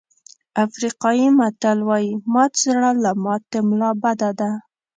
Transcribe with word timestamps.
افریقایي 0.65 1.27
متل 1.37 1.77
وایي 1.87 2.11
مات 2.33 2.53
زړه 2.63 2.89
له 3.03 3.11
ماتې 3.23 3.59
ملا 3.67 3.91
بده 4.03 4.29
ده. 4.39 4.51